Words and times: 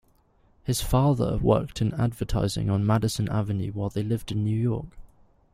His 0.63 0.81
father 0.81 1.37
worked 1.37 1.79
in 1.79 1.93
advertising 1.93 2.71
on 2.71 2.83
Madison 2.83 3.29
Avenue 3.29 3.71
while 3.71 3.89
they 3.89 4.01
lived 4.01 4.31
in 4.31 4.43
New 4.43 4.57
York. 4.57 4.97